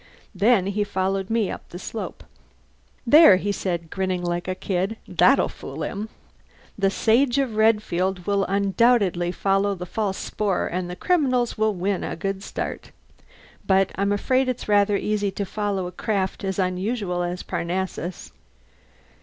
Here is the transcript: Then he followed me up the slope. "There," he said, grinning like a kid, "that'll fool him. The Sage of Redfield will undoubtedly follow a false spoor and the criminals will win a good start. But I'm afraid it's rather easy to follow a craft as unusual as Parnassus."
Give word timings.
Then 0.33 0.65
he 0.65 0.83
followed 0.83 1.29
me 1.29 1.51
up 1.51 1.69
the 1.69 1.77
slope. 1.77 2.23
"There," 3.05 3.35
he 3.35 3.51
said, 3.51 3.91
grinning 3.91 4.23
like 4.23 4.47
a 4.47 4.55
kid, 4.55 4.97
"that'll 5.07 5.47
fool 5.47 5.83
him. 5.83 6.09
The 6.75 6.89
Sage 6.89 7.37
of 7.37 7.55
Redfield 7.55 8.25
will 8.25 8.43
undoubtedly 8.45 9.31
follow 9.31 9.77
a 9.79 9.85
false 9.85 10.17
spoor 10.17 10.65
and 10.65 10.89
the 10.89 10.95
criminals 10.95 11.55
will 11.55 11.75
win 11.75 12.03
a 12.03 12.15
good 12.15 12.41
start. 12.41 12.89
But 13.67 13.91
I'm 13.93 14.11
afraid 14.11 14.49
it's 14.49 14.67
rather 14.67 14.97
easy 14.97 15.29
to 15.29 15.45
follow 15.45 15.85
a 15.85 15.91
craft 15.91 16.43
as 16.43 16.57
unusual 16.57 17.21
as 17.21 17.43
Parnassus." 17.43 18.31